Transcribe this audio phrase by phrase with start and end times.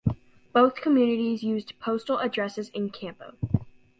[0.51, 3.35] Both communities use postal addresses in Campo.